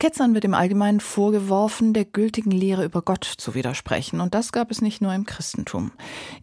Ketzern 0.00 0.32
wird 0.32 0.44
im 0.44 0.54
Allgemeinen 0.54 1.00
vorgeworfen, 1.00 1.92
der 1.92 2.04
gültigen 2.04 2.52
Lehre 2.52 2.84
über 2.84 3.02
Gott 3.02 3.24
zu 3.24 3.56
widersprechen. 3.56 4.20
Und 4.20 4.32
das 4.32 4.52
gab 4.52 4.70
es 4.70 4.80
nicht 4.80 5.02
nur 5.02 5.12
im 5.12 5.26
Christentum. 5.26 5.90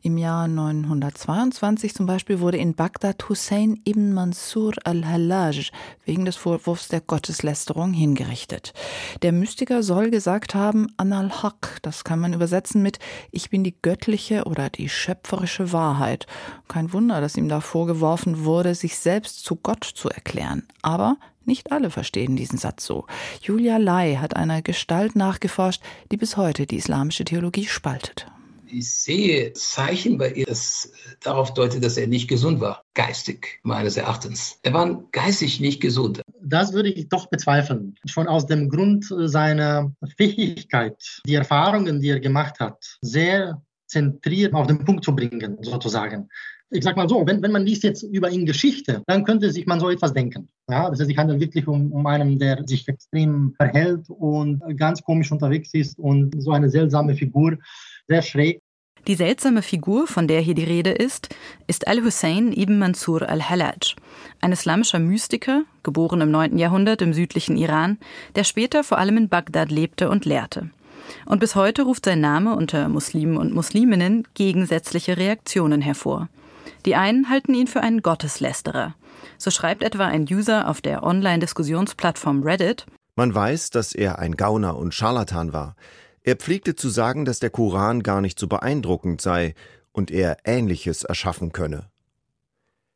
Im 0.01 0.17
Jahr 0.17 0.49
922 0.49 1.95
zum 1.95 2.05
Beispiel 2.05 2.41
wurde 2.41 2.57
in 2.57 2.75
Bagdad 2.75 3.29
Hussein 3.29 3.79
ibn 3.85 4.13
Mansur 4.13 4.73
al-Hallaj 4.83 5.71
wegen 6.03 6.25
des 6.25 6.35
Vorwurfs 6.35 6.89
der 6.89 6.99
Gotteslästerung 6.99 7.93
hingerichtet. 7.93 8.73
Der 9.21 9.31
Mystiker 9.31 9.83
soll 9.83 10.09
gesagt 10.09 10.53
haben, 10.53 10.87
Anal 10.97 11.41
Haq, 11.41 11.79
das 11.81 12.03
kann 12.03 12.19
man 12.19 12.33
übersetzen 12.33 12.81
mit 12.81 12.99
Ich 13.31 13.49
bin 13.49 13.63
die 13.63 13.75
göttliche 13.81 14.43
oder 14.43 14.69
die 14.69 14.89
schöpferische 14.89 15.71
Wahrheit. 15.71 16.27
Kein 16.67 16.91
Wunder, 16.91 17.21
dass 17.21 17.37
ihm 17.37 17.47
da 17.47 17.61
vorgeworfen 17.61 18.43
wurde, 18.43 18.75
sich 18.75 18.97
selbst 18.97 19.45
zu 19.45 19.55
Gott 19.55 19.85
zu 19.85 20.09
erklären. 20.09 20.67
Aber 20.81 21.15
nicht 21.47 21.71
alle 21.71 21.89
verstehen 21.89 22.35
diesen 22.35 22.57
Satz 22.57 22.85
so. 22.85 23.05
Julia 23.41 23.77
Lai 23.77 24.15
hat 24.15 24.35
einer 24.35 24.61
Gestalt 24.61 25.15
nachgeforscht, 25.15 25.81
die 26.11 26.17
bis 26.17 26.37
heute 26.37 26.65
die 26.65 26.77
islamische 26.77 27.25
Theologie 27.25 27.65
spaltet. 27.65 28.27
Ich 28.67 28.91
sehe 28.91 29.53
Zeichen 29.53 30.17
bei 30.17 30.31
ihr, 30.31 30.45
das 30.45 30.91
darauf 31.21 31.53
deutet, 31.53 31.83
dass 31.83 31.97
er 31.97 32.07
nicht 32.07 32.27
gesund 32.27 32.59
war, 32.59 32.83
geistig 32.93 33.59
meines 33.63 33.95
Erachtens. 33.95 34.59
Er 34.63 34.73
war 34.73 35.03
geistig 35.11 35.59
nicht 35.59 35.81
gesund. 35.81 36.21
Das 36.41 36.73
würde 36.73 36.89
ich 36.89 37.07
doch 37.07 37.27
bezweifeln. 37.27 37.95
Schon 38.05 38.27
aus 38.27 38.47
dem 38.47 38.69
Grund 38.69 39.05
seiner 39.07 39.93
Fähigkeit, 40.17 41.21
die 41.25 41.35
Erfahrungen, 41.35 42.01
die 42.01 42.09
er 42.09 42.19
gemacht 42.19 42.59
hat, 42.59 42.97
sehr 43.01 43.61
zentriert 43.87 44.53
auf 44.53 44.67
den 44.67 44.83
Punkt 44.83 45.05
zu 45.05 45.15
bringen, 45.15 45.57
sozusagen 45.61 46.29
ich 46.71 46.83
sag 46.83 46.97
mal 46.97 47.07
so, 47.07 47.25
wenn, 47.25 47.41
wenn 47.41 47.51
man 47.51 47.65
liest 47.65 47.83
jetzt 47.83 48.03
über 48.03 48.29
ihn 48.29 48.45
Geschichte, 48.45 49.03
dann 49.07 49.23
könnte 49.23 49.51
sich 49.51 49.65
man 49.65 49.79
so 49.79 49.89
etwas 49.89 50.13
denken. 50.13 50.49
Ja, 50.69 50.89
das 50.89 50.99
heißt, 50.99 51.11
es 51.11 51.17
handelt 51.17 51.39
wirklich 51.39 51.67
um, 51.67 51.91
um 51.91 52.05
einen, 52.07 52.39
der 52.39 52.63
sich 52.65 52.87
extrem 52.87 53.53
verhält 53.55 54.09
und 54.09 54.61
ganz 54.77 55.01
komisch 55.03 55.31
unterwegs 55.31 55.73
ist 55.73 55.99
und 55.99 56.33
so 56.41 56.51
eine 56.51 56.69
seltsame 56.69 57.15
Figur, 57.15 57.57
sehr 58.07 58.21
schräg. 58.21 58.61
Die 59.07 59.15
seltsame 59.15 59.61
Figur, 59.61 60.07
von 60.07 60.27
der 60.27 60.41
hier 60.41 60.55
die 60.55 60.63
Rede 60.63 60.89
ist, 60.89 61.29
ist 61.67 61.87
Al-Hussein 61.87 62.51
ibn 62.51 62.79
Mansur 62.79 63.29
al-Hallaj, 63.29 63.95
ein 64.41 64.51
islamischer 64.51 64.97
Mystiker, 64.97 65.63
geboren 65.83 66.21
im 66.21 66.31
9. 66.31 66.57
Jahrhundert 66.57 67.03
im 67.03 67.13
südlichen 67.13 67.55
Iran, 67.55 67.99
der 68.35 68.43
später 68.43 68.83
vor 68.83 68.97
allem 68.97 69.17
in 69.17 69.29
Bagdad 69.29 69.69
lebte 69.69 70.09
und 70.09 70.25
lehrte. 70.25 70.71
Und 71.27 71.39
bis 71.39 71.53
heute 71.53 71.83
ruft 71.83 72.05
sein 72.05 72.19
Name 72.19 72.55
unter 72.55 72.89
Muslimen 72.89 73.37
und 73.37 73.53
Musliminnen 73.53 74.27
gegensätzliche 74.33 75.17
Reaktionen 75.17 75.81
hervor. 75.81 76.27
Die 76.85 76.95
einen 76.95 77.29
halten 77.29 77.53
ihn 77.53 77.67
für 77.67 77.81
einen 77.81 78.01
Gotteslästerer. 78.01 78.95
So 79.37 79.49
schreibt 79.49 79.83
etwa 79.83 80.05
ein 80.05 80.27
User 80.29 80.69
auf 80.69 80.81
der 80.81 81.03
Online-Diskussionsplattform 81.03 82.43
Reddit. 82.43 82.85
Man 83.15 83.33
weiß, 83.33 83.71
dass 83.71 83.93
er 83.93 84.19
ein 84.19 84.35
Gauner 84.35 84.77
und 84.77 84.93
Scharlatan 84.93 85.51
war. 85.51 85.75
Er 86.21 86.35
pflegte 86.35 86.75
zu 86.75 86.89
sagen, 86.89 87.25
dass 87.25 87.39
der 87.39 87.49
Koran 87.49 88.03
gar 88.03 88.21
nicht 88.21 88.39
so 88.39 88.47
beeindruckend 88.47 89.21
sei 89.21 89.55
und 89.91 90.11
er 90.11 90.37
Ähnliches 90.43 91.03
erschaffen 91.03 91.51
könne. 91.51 91.89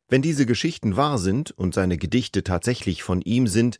Wenn 0.08 0.22
diese 0.22 0.46
Geschichten 0.46 0.96
wahr 0.96 1.18
sind 1.18 1.50
und 1.52 1.74
seine 1.74 1.96
Gedichte 1.96 2.44
tatsächlich 2.44 3.02
von 3.02 3.22
ihm 3.22 3.46
sind, 3.46 3.78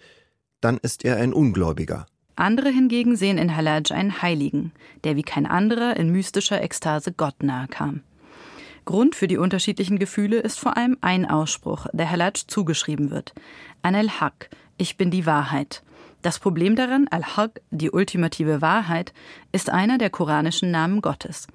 dann 0.60 0.78
ist 0.78 1.04
er 1.04 1.16
ein 1.16 1.32
Ungläubiger. 1.32 2.06
Andere 2.36 2.70
hingegen 2.70 3.16
sehen 3.16 3.38
in 3.38 3.54
Halaj 3.54 3.92
einen 3.92 4.22
Heiligen, 4.22 4.72
der 5.04 5.16
wie 5.16 5.22
kein 5.22 5.46
anderer 5.46 5.96
in 5.96 6.10
mystischer 6.10 6.62
Ekstase 6.62 7.12
Gott 7.12 7.42
nahe 7.42 7.68
kam. 7.68 8.02
Grund 8.84 9.14
für 9.14 9.28
die 9.28 9.38
unterschiedlichen 9.38 9.98
Gefühle 9.98 10.38
ist 10.38 10.58
vor 10.58 10.76
allem 10.76 10.96
ein 11.00 11.28
Ausspruch, 11.28 11.86
der 11.92 12.10
Halaj 12.10 12.44
zugeschrieben 12.46 13.10
wird. 13.10 13.32
An 13.82 13.94
al-Haq, 13.94 14.50
ich 14.78 14.96
bin 14.96 15.10
die 15.10 15.26
Wahrheit. 15.26 15.82
Das 16.22 16.38
Problem 16.38 16.76
daran, 16.76 17.06
al-Haq, 17.10 17.60
die 17.70 17.90
ultimative 17.90 18.60
Wahrheit, 18.60 19.12
ist 19.52 19.70
einer 19.70 19.98
der 19.98 20.10
koranischen 20.10 20.70
Namen 20.70 21.00
Gottes. 21.00 21.46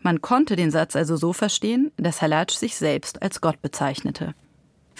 Man 0.00 0.20
konnte 0.20 0.56
den 0.56 0.70
Satz 0.70 0.96
also 0.96 1.16
so 1.16 1.32
verstehen, 1.32 1.92
dass 1.96 2.22
Halaj 2.22 2.50
sich 2.50 2.76
selbst 2.76 3.22
als 3.22 3.40
Gott 3.40 3.62
bezeichnete. 3.62 4.34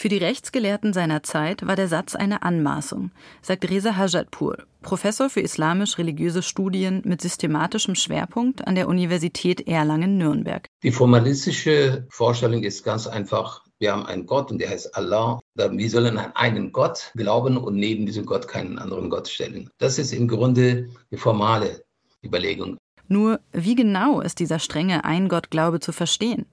Für 0.02 0.08
die 0.08 0.18
Rechtsgelehrten 0.18 0.92
seiner 0.92 1.22
Zeit 1.22 1.64
war 1.64 1.76
der 1.76 1.86
Satz 1.86 2.16
eine 2.16 2.42
Anmaßung, 2.42 3.12
sagt 3.40 3.70
Reza 3.70 3.94
Hajatpur, 3.94 4.64
Professor 4.82 5.30
für 5.30 5.42
islamisch-religiöse 5.42 6.42
Studien 6.42 7.02
mit 7.04 7.20
systematischem 7.20 7.94
Schwerpunkt 7.94 8.66
an 8.66 8.74
der 8.74 8.88
Universität 8.88 9.68
Erlangen-Nürnberg. 9.68 10.66
Die 10.82 10.90
formalistische 10.90 12.04
Vorstellung 12.10 12.64
ist 12.64 12.82
ganz 12.82 13.06
einfach. 13.06 13.62
Wir 13.78 13.92
haben 13.92 14.04
einen 14.06 14.26
Gott 14.26 14.50
und 14.50 14.58
der 14.58 14.70
heißt 14.70 14.92
Allah. 14.96 15.38
Wir 15.54 15.90
sollen 15.90 16.19
an 16.19 16.32
einen 16.34 16.72
Gott 16.72 17.12
glauben 17.14 17.56
und 17.56 17.76
neben 17.76 18.04
diesem 18.04 18.26
Gott 18.26 18.48
keinen 18.48 18.80
anderen 18.80 19.08
Gott 19.08 19.28
stellen. 19.28 19.70
Das 19.78 20.00
ist 20.00 20.12
im 20.12 20.26
Grunde 20.26 20.88
die 21.12 21.16
formale 21.16 21.84
Überlegung. 22.24 22.76
Nur 23.06 23.38
wie 23.52 23.76
genau 23.76 24.20
ist 24.20 24.40
dieser 24.40 24.58
strenge 24.58 25.04
Ein-Gott-Glaube 25.04 25.78
zu 25.78 25.92
verstehen? 25.92 26.46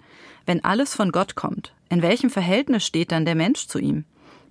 Wenn 0.45 0.63
alles 0.63 0.93
von 0.93 1.11
Gott 1.11 1.33
kommt, 1.33 1.73
in 1.89 2.01
welchem 2.01 2.29
Verhältnis 2.29 2.85
steht 2.85 3.11
dann 3.11 3.25
der 3.25 3.35
Mensch 3.35 3.67
zu 3.67 3.79
ihm? 3.79 4.05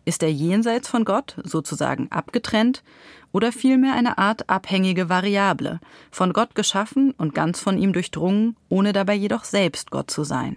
Ist 0.05 0.23
er 0.23 0.33
jenseits 0.33 0.89
von 0.89 1.05
Gott, 1.05 1.37
sozusagen 1.45 2.11
abgetrennt, 2.11 2.83
oder 3.31 3.53
vielmehr 3.53 3.95
eine 3.95 4.19
Art 4.19 4.49
abhängige 4.49 5.09
Variable, 5.09 5.81
von 6.11 6.33
Gott 6.33 6.55
geschaffen 6.55 7.13
und 7.13 7.35
ganz 7.35 7.61
von 7.61 7.79
ihm 7.79 7.93
durchdrungen, 7.93 8.57
ohne 8.69 8.93
dabei 8.93 9.15
jedoch 9.15 9.45
selbst 9.45 9.91
Gott 9.91 10.11
zu 10.11 10.25
sein? 10.25 10.57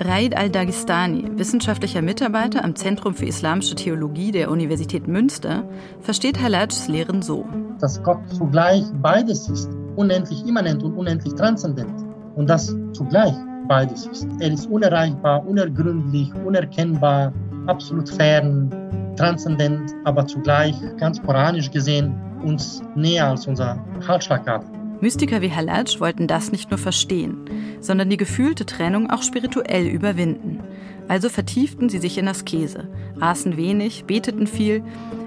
Raid 0.00 0.36
al-Dagestani, 0.36 1.38
wissenschaftlicher 1.38 2.02
Mitarbeiter 2.02 2.64
am 2.64 2.74
Zentrum 2.74 3.14
für 3.14 3.26
Islamische 3.26 3.74
Theologie 3.74 4.32
der 4.32 4.50
Universität 4.50 5.06
Münster, 5.06 5.68
versteht 6.00 6.40
Halajs 6.40 6.88
Lehren 6.88 7.22
so. 7.22 7.46
Dass 7.78 8.02
Gott 8.02 8.20
zugleich 8.30 8.84
beides 9.00 9.48
ist, 9.48 9.70
unendlich 9.96 10.46
immanent 10.46 10.82
und 10.82 10.94
unendlich 10.94 11.34
transzendent. 11.34 11.94
Und 12.34 12.48
das 12.48 12.74
zugleich 12.92 13.34
beides 13.68 14.06
ist. 14.06 14.26
Er 14.40 14.52
ist 14.52 14.66
unerreichbar, 14.66 15.46
unergründlich, 15.46 16.32
unerkennbar, 16.44 17.32
absolut 17.66 18.08
fern, 18.08 18.70
transzendent, 19.16 19.92
aber 20.04 20.26
zugleich 20.26 20.74
ganz 20.98 21.22
koranisch 21.22 21.70
gesehen 21.70 22.14
uns 22.42 22.82
näher 22.96 23.28
als 23.28 23.46
unser 23.46 23.78
Halsschlagader. 24.06 24.66
Mystiker 25.00 25.42
wie 25.42 25.50
Halaj 25.50 25.98
wollten 25.98 26.26
das 26.26 26.52
nicht 26.52 26.70
nur 26.70 26.78
verstehen, 26.78 27.36
sondern 27.80 28.08
die 28.08 28.16
gefühlte 28.16 28.64
Trennung 28.66 29.10
auch 29.10 29.22
spirituell 29.22 29.86
überwinden. 29.86 30.60
Also 31.08 31.28
vertieften 31.28 31.88
sie 31.88 31.98
sich 31.98 32.18
in 32.18 32.28
Askese, 32.28 32.88
aßen 33.20 33.56
wenig, 33.56 34.04
beteten 34.04 34.46
viel, 34.46 34.82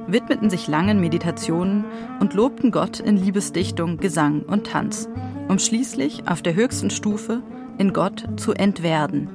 widmeten 0.08 0.50
sich 0.50 0.68
langen 0.68 1.00
Meditationen 1.00 1.86
und 2.20 2.34
lobten 2.34 2.72
Gott 2.72 3.00
in 3.00 3.18
Liebesdichtung, 3.18 3.98
Gesang 3.98 4.42
und 4.44 4.68
Tanz, 4.68 5.10
um 5.48 5.60
schließlich 5.60 6.28
auf 6.28 6.42
der 6.42 6.56
höchsten 6.56 6.90
Stufe 6.90 7.42
in 7.78 7.94
Gott 7.94 8.26
zu 8.38 8.54
entwerden. 8.54 9.30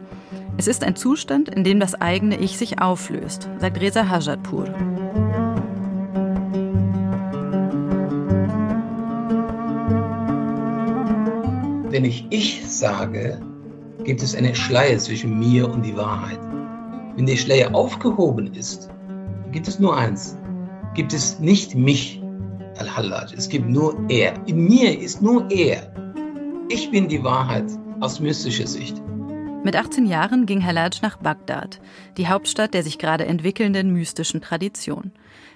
Es 0.57 0.67
ist 0.67 0.85
ein 0.85 0.97
Zustand, 0.97 1.49
in 1.49 1.65
dem 1.65 1.81
das 1.81 1.95
eigene 1.95 2.39
Ich 2.39 2.59
sich 2.59 2.81
auflöst, 2.81 3.49
sagt 3.59 3.81
Reza 3.81 4.09
Hajatpur. 4.09 4.67
Wenn 11.91 12.05
ich 12.05 12.27
ich 12.31 12.69
sage, 12.69 13.41
gibt 14.05 14.23
es 14.23 14.35
eine 14.35 14.55
Schleier 14.55 14.99
zwischen 14.99 15.39
mir 15.39 15.71
und 15.71 15.85
die 15.85 15.97
Wahrheit. 15.97 16.41
Wenn 17.17 17.27
der 17.27 17.37
Schleier 17.37 17.75
aufgehoben 17.75 18.55
ist, 18.55 18.91
gibt 19.53 19.69
es 19.69 19.79
nur 19.79 19.97
eins. 19.97 20.37
Gibt 20.95 21.13
es 21.13 21.39
nicht 21.39 21.75
mich, 21.75 22.23
Al-Hallaj. 22.79 23.35
Es 23.37 23.49
gibt 23.49 23.69
nur 23.69 23.97
er. 24.09 24.35
In 24.47 24.65
mir 24.65 24.99
ist 24.99 25.23
nur 25.23 25.51
er. 25.51 25.93
Ich 26.69 26.91
bin 26.91 27.09
die 27.09 27.23
Wahrheit 27.23 27.67
aus 28.01 28.21
mystischer 28.21 28.67
Sicht. 28.67 29.01
Mit 29.63 29.77
18 29.77 30.07
Jahren 30.07 30.47
ging 30.47 30.65
Hallaj 30.65 31.01
nach 31.03 31.19
Bagdad, 31.19 31.81
die 32.17 32.29
Hauptstadt 32.29 32.73
der 32.73 32.83
sich 32.83 32.99
gerade 32.99 33.27
entwickelnden 33.27 33.93
mystischen 33.93 34.41
Tradition. 34.41 35.13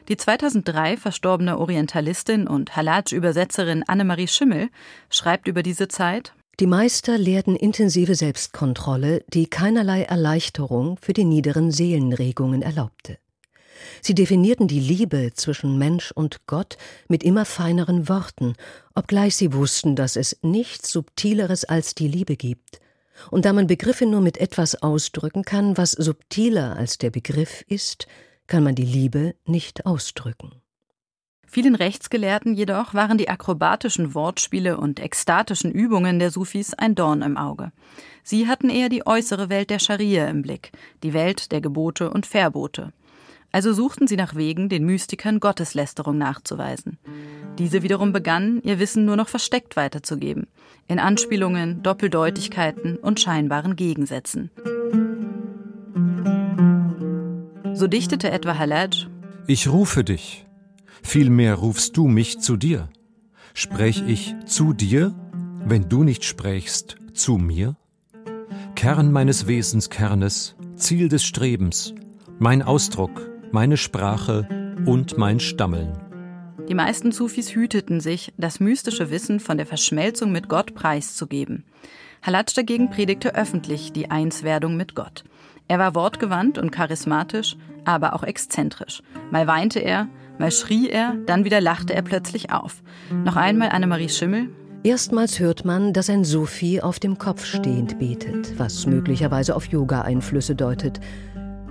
Die 0.08 0.18
2003 0.18 0.98
verstorbene 0.98 1.58
Orientalistin 1.58 2.46
und 2.46 2.76
Halaj-Übersetzerin 2.76 3.82
Annemarie 3.86 4.28
Schimmel 4.28 4.68
schreibt 5.08 5.48
über 5.48 5.62
diese 5.62 5.88
Zeit: 5.88 6.34
Die 6.60 6.68
Meister 6.68 7.18
lehrten 7.18 7.56
intensive 7.56 8.14
Selbstkontrolle, 8.14 9.24
die 9.28 9.46
keinerlei 9.46 10.02
Erleichterung 10.02 10.98
für 11.00 11.12
die 11.12 11.24
niederen 11.24 11.72
Seelenregungen 11.72 12.62
erlaubte. 12.62 13.18
Sie 14.00 14.14
definierten 14.14 14.68
die 14.68 14.78
Liebe 14.78 15.32
zwischen 15.34 15.78
Mensch 15.78 16.12
und 16.12 16.46
Gott 16.46 16.76
mit 17.08 17.24
immer 17.24 17.44
feineren 17.44 18.08
Worten, 18.08 18.54
obgleich 18.94 19.34
sie 19.34 19.52
wussten, 19.52 19.96
dass 19.96 20.14
es 20.14 20.38
nichts 20.42 20.92
Subtileres 20.92 21.64
als 21.64 21.96
die 21.96 22.08
Liebe 22.08 22.36
gibt. 22.36 22.80
Und 23.32 23.44
da 23.44 23.52
man 23.52 23.66
Begriffe 23.66 24.06
nur 24.06 24.20
mit 24.20 24.38
etwas 24.38 24.80
ausdrücken 24.80 25.44
kann, 25.44 25.76
was 25.76 25.92
subtiler 25.92 26.76
als 26.76 26.98
der 26.98 27.10
Begriff 27.10 27.64
ist, 27.68 28.06
kann 28.46 28.62
man 28.62 28.76
die 28.76 28.84
Liebe 28.84 29.34
nicht 29.44 29.86
ausdrücken. 29.86 30.52
Vielen 31.54 31.76
Rechtsgelehrten 31.76 32.54
jedoch 32.54 32.94
waren 32.94 33.16
die 33.16 33.28
akrobatischen 33.28 34.12
Wortspiele 34.12 34.76
und 34.76 34.98
ekstatischen 34.98 35.70
Übungen 35.70 36.18
der 36.18 36.32
Sufis 36.32 36.74
ein 36.74 36.96
Dorn 36.96 37.22
im 37.22 37.36
Auge. 37.36 37.70
Sie 38.24 38.48
hatten 38.48 38.70
eher 38.70 38.88
die 38.88 39.06
äußere 39.06 39.50
Welt 39.50 39.70
der 39.70 39.78
Scharia 39.78 40.26
im 40.26 40.42
Blick, 40.42 40.72
die 41.04 41.12
Welt 41.12 41.52
der 41.52 41.60
Gebote 41.60 42.10
und 42.10 42.26
Verbote. 42.26 42.92
Also 43.52 43.72
suchten 43.72 44.08
sie 44.08 44.16
nach 44.16 44.34
Wegen, 44.34 44.68
den 44.68 44.84
Mystikern 44.84 45.38
Gotteslästerung 45.38 46.18
nachzuweisen. 46.18 46.98
Diese 47.56 47.84
wiederum 47.84 48.12
begannen, 48.12 48.60
ihr 48.64 48.80
Wissen 48.80 49.04
nur 49.04 49.14
noch 49.14 49.28
versteckt 49.28 49.76
weiterzugeben, 49.76 50.48
in 50.88 50.98
Anspielungen, 50.98 51.84
Doppeldeutigkeiten 51.84 52.96
und 52.96 53.20
scheinbaren 53.20 53.76
Gegensätzen. 53.76 54.50
So 57.74 57.86
dichtete 57.86 58.32
etwa 58.32 58.58
Halaj 58.58 59.06
Ich 59.46 59.68
rufe 59.68 60.02
dich, 60.02 60.44
vielmehr 61.04 61.54
rufst 61.54 61.96
du 61.96 62.08
mich 62.08 62.40
zu 62.40 62.56
dir. 62.56 62.88
Sprech 63.52 64.02
ich 64.06 64.34
zu 64.46 64.72
dir, 64.72 65.14
wenn 65.64 65.88
du 65.88 66.02
nicht 66.02 66.24
sprächst 66.24 66.96
zu 67.12 67.38
mir? 67.38 67.76
Kern 68.74 69.12
meines 69.12 69.46
Wesenskernes, 69.46 70.56
Ziel 70.74 71.08
des 71.08 71.24
Strebens, 71.24 71.94
mein 72.38 72.62
Ausdruck, 72.62 73.30
meine 73.52 73.76
Sprache 73.76 74.48
und 74.86 75.16
mein 75.16 75.38
Stammeln. 75.38 76.00
Die 76.68 76.74
meisten 76.74 77.12
Sufis 77.12 77.54
hüteten 77.54 78.00
sich, 78.00 78.32
das 78.36 78.58
mystische 78.58 79.10
Wissen 79.10 79.38
von 79.38 79.56
der 79.56 79.66
Verschmelzung 79.66 80.32
mit 80.32 80.48
Gott 80.48 80.74
preiszugeben. 80.74 81.64
Halatsch 82.22 82.56
dagegen 82.56 82.90
predigte 82.90 83.34
öffentlich 83.34 83.92
die 83.92 84.10
Einswerdung 84.10 84.76
mit 84.76 84.94
Gott. 84.94 85.24
Er 85.68 85.78
war 85.78 85.94
wortgewandt 85.94 86.58
und 86.58 86.70
charismatisch, 86.70 87.56
aber 87.84 88.14
auch 88.14 88.22
exzentrisch. 88.22 89.02
Mal 89.30 89.46
weinte 89.46 89.78
er, 89.78 90.08
mal 90.38 90.50
schrie 90.50 90.88
er, 90.88 91.16
dann 91.26 91.44
wieder 91.44 91.60
lachte 91.60 91.94
er 91.94 92.02
plötzlich 92.02 92.52
auf. 92.52 92.82
Noch 93.24 93.36
einmal 93.36 93.70
Annemarie 93.70 94.08
Schimmel. 94.08 94.48
Erstmals 94.84 95.40
hört 95.40 95.64
man, 95.64 95.94
dass 95.94 96.10
ein 96.10 96.24
Sufi 96.24 96.80
auf 96.80 96.98
dem 96.98 97.16
Kopf 97.16 97.44
stehend 97.46 97.98
betet, 97.98 98.58
was 98.58 98.84
möglicherweise 98.84 99.56
auf 99.56 99.66
Yoga-Einflüsse 99.66 100.54
deutet. 100.54 101.00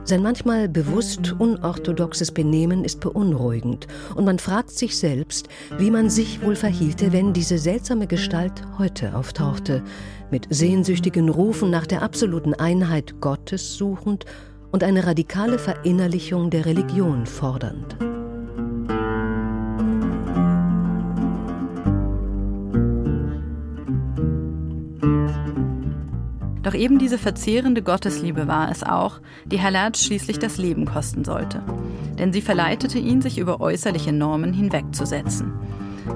Sein 0.06 0.22
manchmal 0.22 0.68
bewusst 0.68 1.36
unorthodoxes 1.40 2.32
Benehmen 2.32 2.84
ist 2.84 3.00
beunruhigend 3.00 3.88
und 4.16 4.26
man 4.26 4.38
fragt 4.38 4.72
sich 4.72 4.98
selbst, 4.98 5.48
wie 5.78 5.92
man 5.92 6.10
sich 6.10 6.42
wohl 6.42 6.56
verhielte, 6.56 7.14
wenn 7.14 7.34
diese 7.34 7.58
seltsame 7.58 8.08
Gestalt 8.08 8.64
heute 8.78 9.16
auftauchte, 9.16 9.82
mit 10.30 10.48
sehnsüchtigen 10.50 11.30
Rufen 11.30 11.70
nach 11.70 11.86
der 11.86 12.02
absoluten 12.02 12.54
Einheit 12.56 13.22
Gottes 13.22 13.76
suchend 13.76 14.26
und 14.72 14.84
eine 14.84 15.06
radikale 15.06 15.60
Verinnerlichung 15.60 16.50
der 16.50 16.66
Religion 16.66 17.26
fordernd. 17.26 17.96
Doch 26.64 26.74
eben 26.74 26.98
diese 26.98 27.18
verzehrende 27.18 27.82
Gottesliebe 27.82 28.48
war 28.48 28.72
es 28.72 28.84
auch, 28.84 29.20
die 29.46 29.62
Halad 29.62 29.98
schließlich 29.98 30.40
das 30.40 30.58
Leben 30.58 30.86
kosten 30.86 31.26
sollte. 31.26 31.62
Denn 32.18 32.32
sie 32.32 32.42
verleitete 32.42 33.00
ihn, 33.00 33.22
sich 33.22 33.38
über 33.38 33.60
äußerliche 33.60 34.14
Normen 34.14 34.54
hinwegzusetzen. 34.54 35.54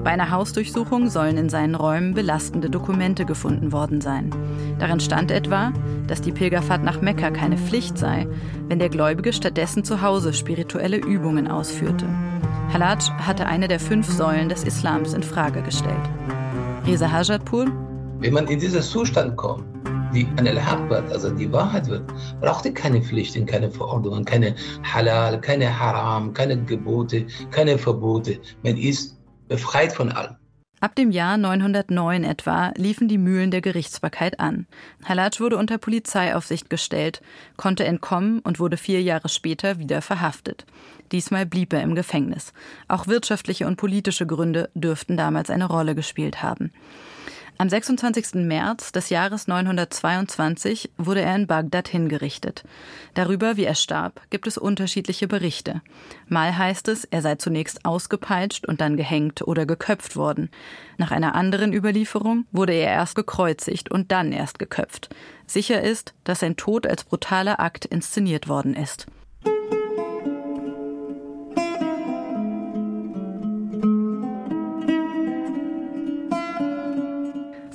Bei 0.04 0.10
einer 0.10 0.30
Hausdurchsuchung 0.30 1.08
sollen 1.08 1.36
in 1.36 1.48
seinen 1.48 1.74
Räumen 1.74 2.14
belastende 2.14 2.70
Dokumente 2.70 3.24
gefunden 3.24 3.72
worden 3.72 4.00
sein. 4.00 4.30
Darin 4.78 5.00
stand 5.00 5.30
etwa, 5.30 5.72
dass 6.06 6.20
die 6.20 6.32
Pilgerfahrt 6.32 6.82
nach 6.82 7.00
Mekka 7.00 7.30
keine 7.30 7.56
Pflicht 7.56 7.98
sei, 7.98 8.26
wenn 8.68 8.78
der 8.78 8.90
Gläubige 8.90 9.32
stattdessen 9.32 9.84
zu 9.84 10.02
Hause 10.02 10.32
spirituelle 10.32 10.98
Übungen 10.98 11.48
ausführte. 11.48 12.06
Halaj 12.72 12.98
hatte 13.18 13.46
eine 13.46 13.66
der 13.66 13.80
fünf 13.80 14.10
Säulen 14.10 14.48
des 14.48 14.64
Islams 14.64 15.14
in 15.14 15.22
Frage 15.22 15.62
gestellt. 15.62 15.94
Reza 16.86 17.10
Hajatpur 17.10 17.66
Wenn 18.18 18.34
man 18.34 18.46
in 18.46 18.60
diesen 18.60 18.82
Zustand 18.82 19.36
kommt, 19.36 19.64
die 20.14 20.26
an 20.36 20.46
al 20.46 20.88
wird, 20.88 21.12
also 21.12 21.30
die 21.30 21.50
Wahrheit 21.52 21.88
wird, 21.88 22.02
braucht 22.40 22.74
keine 22.74 23.02
Pflichten, 23.02 23.46
keine 23.46 23.70
Verordnungen, 23.70 24.24
keine 24.24 24.54
Halal, 24.82 25.40
keine 25.40 25.78
Haram, 25.78 26.32
keine 26.32 26.62
Gebote, 26.64 27.26
keine 27.50 27.78
Verbote. 27.78 28.40
Man 28.62 28.76
ist 28.76 29.18
befreit 29.48 29.92
von 29.92 30.10
allem. 30.12 30.36
Ab 30.80 30.94
dem 30.94 31.10
Jahr 31.10 31.36
909 31.38 32.22
etwa 32.22 32.72
liefen 32.76 33.08
die 33.08 33.18
Mühlen 33.18 33.50
der 33.50 33.60
Gerichtsbarkeit 33.60 34.38
an. 34.38 34.68
Halaj 35.04 35.40
wurde 35.40 35.56
unter 35.56 35.76
Polizeiaufsicht 35.76 36.70
gestellt, 36.70 37.20
konnte 37.56 37.84
entkommen 37.84 38.38
und 38.40 38.60
wurde 38.60 38.76
vier 38.76 39.02
Jahre 39.02 39.28
später 39.28 39.80
wieder 39.80 40.02
verhaftet. 40.02 40.66
Diesmal 41.10 41.46
blieb 41.46 41.72
er 41.72 41.82
im 41.82 41.96
Gefängnis. 41.96 42.52
Auch 42.86 43.08
wirtschaftliche 43.08 43.66
und 43.66 43.76
politische 43.76 44.26
Gründe 44.26 44.70
dürften 44.74 45.16
damals 45.16 45.50
eine 45.50 45.64
Rolle 45.66 45.96
gespielt 45.96 46.44
haben. 46.44 46.70
Am 47.60 47.68
26. 47.68 48.46
März 48.46 48.92
des 48.92 49.10
Jahres 49.10 49.48
922 49.48 50.92
wurde 50.96 51.22
er 51.22 51.34
in 51.34 51.48
Bagdad 51.48 51.88
hingerichtet. 51.88 52.62
Darüber, 53.14 53.56
wie 53.56 53.64
er 53.64 53.74
starb, 53.74 54.20
gibt 54.30 54.46
es 54.46 54.58
unterschiedliche 54.58 55.26
Berichte. 55.26 55.82
Mal 56.28 56.56
heißt 56.56 56.86
es, 56.86 57.04
er 57.04 57.20
sei 57.20 57.34
zunächst 57.34 57.84
ausgepeitscht 57.84 58.64
und 58.64 58.80
dann 58.80 58.96
gehängt 58.96 59.42
oder 59.42 59.66
geköpft 59.66 60.14
worden. 60.14 60.50
Nach 60.98 61.10
einer 61.10 61.34
anderen 61.34 61.72
Überlieferung 61.72 62.46
wurde 62.52 62.74
er 62.74 62.92
erst 62.92 63.16
gekreuzigt 63.16 63.90
und 63.90 64.12
dann 64.12 64.30
erst 64.30 64.60
geköpft. 64.60 65.08
Sicher 65.44 65.82
ist, 65.82 66.14
dass 66.22 66.38
sein 66.38 66.56
Tod 66.56 66.86
als 66.86 67.02
brutaler 67.02 67.58
Akt 67.58 67.84
inszeniert 67.84 68.46
worden 68.46 68.74
ist. 68.74 69.08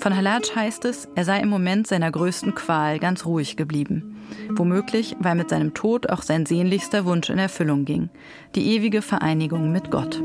Von 0.03 0.17
Halaj 0.17 0.53
heißt 0.53 0.83
es, 0.83 1.07
er 1.15 1.23
sei 1.23 1.39
im 1.39 1.47
Moment 1.47 1.87
seiner 1.87 2.11
größten 2.11 2.53
Qual 2.55 2.99
ganz 2.99 3.25
ruhig 3.25 3.55
geblieben. 3.55 4.17
Womöglich, 4.49 5.15
weil 5.21 5.35
mit 5.35 5.49
seinem 5.49 5.73
Tod 5.73 6.09
auch 6.09 6.23
sein 6.23 6.45
sehnlichster 6.45 7.05
Wunsch 7.05 7.29
in 7.29 7.37
Erfüllung 7.37 7.85
ging. 7.85 8.09
Die 8.53 8.75
ewige 8.75 9.01
Vereinigung 9.01 9.71
mit 9.71 9.91
Gott. 9.91 10.21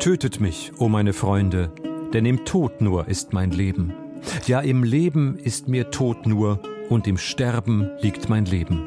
Tötet 0.00 0.40
mich, 0.40 0.72
o 0.78 0.86
oh 0.86 0.88
meine 0.88 1.12
Freunde, 1.12 1.70
denn 2.12 2.26
im 2.26 2.44
Tod 2.44 2.80
nur 2.80 3.06
ist 3.06 3.32
mein 3.32 3.52
Leben. 3.52 3.94
Ja, 4.48 4.58
im 4.58 4.82
Leben 4.82 5.38
ist 5.38 5.68
mir 5.68 5.92
Tod 5.92 6.26
nur, 6.26 6.58
und 6.88 7.06
im 7.06 7.16
Sterben 7.16 7.90
liegt 8.00 8.28
mein 8.28 8.44
Leben. 8.44 8.82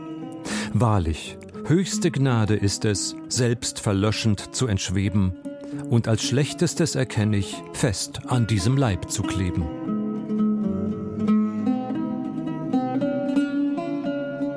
Wahrlich, 0.73 1.37
höchste 1.65 2.11
Gnade 2.11 2.55
ist 2.55 2.83
es, 2.83 3.15
selbst 3.29 3.79
verlöschend 3.79 4.53
zu 4.53 4.67
entschweben 4.67 5.33
und 5.89 6.07
als 6.07 6.23
Schlechtestes 6.23 6.95
erkenne 6.95 7.37
ich, 7.37 7.55
fest 7.73 8.21
an 8.27 8.47
diesem 8.47 8.77
Leib 8.77 9.09
zu 9.09 9.23
kleben. 9.23 9.65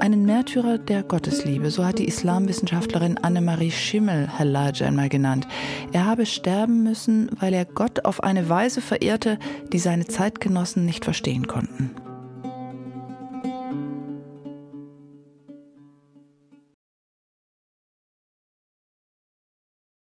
Einen 0.01 0.25
Märtyrer 0.25 0.79
der 0.79 1.03
Gottesliebe, 1.03 1.71
so 1.71 1.85
hat 1.85 1.99
die 1.99 2.09
Islamwissenschaftlerin 2.09 3.19
Annemarie 3.19 3.71
Schimmel 3.71 4.29
Hallaj 4.39 4.83
einmal 4.83 5.09
genannt. 5.09 5.47
Er 5.93 6.07
habe 6.07 6.27
sterben 6.27 6.83
müssen, 6.83 7.31
weil 7.39 7.53
er 7.53 7.65
Gott 7.65 8.05
auf 8.05 8.23
eine 8.23 8.49
Weise 8.49 8.81
verehrte, 8.81 9.39
die 9.73 9.79
seine 9.79 10.07
Zeitgenossen 10.07 10.85
nicht 10.85 11.05
verstehen 11.05 11.47
konnten. 11.47 11.95